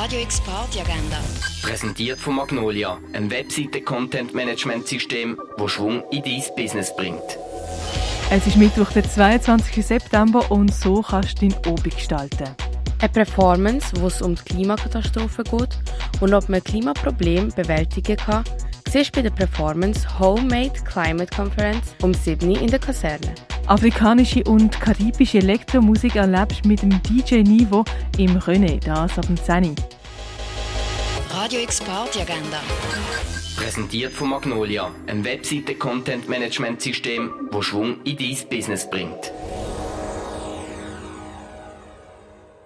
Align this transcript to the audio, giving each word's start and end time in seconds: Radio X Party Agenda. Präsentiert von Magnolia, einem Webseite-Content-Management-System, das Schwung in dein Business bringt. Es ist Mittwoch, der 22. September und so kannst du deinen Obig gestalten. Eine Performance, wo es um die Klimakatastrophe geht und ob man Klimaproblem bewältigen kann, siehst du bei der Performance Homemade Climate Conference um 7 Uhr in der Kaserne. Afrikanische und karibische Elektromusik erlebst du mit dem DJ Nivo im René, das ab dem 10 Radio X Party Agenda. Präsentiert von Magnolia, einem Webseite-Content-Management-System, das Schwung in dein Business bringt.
Radio 0.00 0.20
X 0.20 0.40
Party 0.42 0.78
Agenda. 0.78 1.18
Präsentiert 1.60 2.20
von 2.20 2.36
Magnolia, 2.36 2.98
einem 3.12 3.32
Webseite-Content-Management-System, 3.32 5.36
das 5.56 5.72
Schwung 5.72 6.04
in 6.12 6.22
dein 6.22 6.40
Business 6.56 6.94
bringt. 6.94 7.36
Es 8.30 8.46
ist 8.46 8.56
Mittwoch, 8.56 8.92
der 8.92 9.02
22. 9.02 9.84
September 9.84 10.48
und 10.52 10.72
so 10.72 11.02
kannst 11.02 11.42
du 11.42 11.48
deinen 11.48 11.66
Obig 11.66 11.96
gestalten. 11.96 12.44
Eine 13.00 13.08
Performance, 13.08 13.88
wo 13.98 14.06
es 14.06 14.22
um 14.22 14.36
die 14.36 14.42
Klimakatastrophe 14.42 15.42
geht 15.42 15.76
und 16.20 16.32
ob 16.32 16.48
man 16.48 16.62
Klimaproblem 16.62 17.48
bewältigen 17.48 18.18
kann, 18.18 18.44
siehst 18.88 19.16
du 19.16 19.20
bei 19.20 19.28
der 19.28 19.34
Performance 19.34 20.06
Homemade 20.20 20.80
Climate 20.84 21.34
Conference 21.34 21.96
um 22.02 22.14
7 22.14 22.48
Uhr 22.48 22.62
in 22.62 22.68
der 22.68 22.78
Kaserne. 22.78 23.34
Afrikanische 23.68 24.42
und 24.44 24.80
karibische 24.80 25.38
Elektromusik 25.38 26.16
erlebst 26.16 26.64
du 26.64 26.68
mit 26.68 26.80
dem 26.80 27.02
DJ 27.02 27.42
Nivo 27.42 27.84
im 28.16 28.38
René, 28.38 28.82
das 28.82 29.18
ab 29.18 29.26
dem 29.26 29.36
10 29.36 29.74
Radio 31.30 31.60
X 31.60 31.82
Party 31.82 32.22
Agenda. 32.22 32.62
Präsentiert 33.56 34.14
von 34.14 34.30
Magnolia, 34.30 34.90
einem 35.06 35.22
Webseite-Content-Management-System, 35.22 37.50
das 37.52 37.64
Schwung 37.66 37.98
in 38.04 38.16
dein 38.16 38.38
Business 38.48 38.88
bringt. 38.88 39.32